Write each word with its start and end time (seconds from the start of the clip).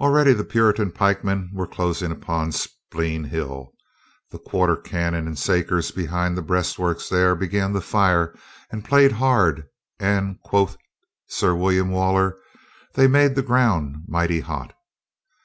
Already 0.00 0.32
the 0.32 0.44
Puritan 0.44 0.92
pikemen 0.92 1.50
were 1.52 1.66
closing 1.66 2.12
upon 2.12 2.52
Speen 2.52 3.24
Hill. 3.30 3.72
The 4.30 4.38
quarter 4.38 4.76
cannon 4.76 5.26
and 5.26 5.36
sakers 5.36 5.90
behind 5.90 6.36
the 6.36 6.40
breastwork 6.42 7.00
there 7.08 7.34
began 7.34 7.72
to 7.72 7.80
fire, 7.80 8.32
and 8.70 8.84
played 8.84 9.10
hard, 9.10 9.66
and, 9.98 10.40
quoth 10.44 10.76
Sir 11.26 11.52
William 11.52 11.90
Waller, 11.90 12.38
"they 12.94 13.08
made 13.08 13.34
the 13.34 13.42
ground 13.42 14.04
mighty 14.06 14.38
hot." 14.38 14.72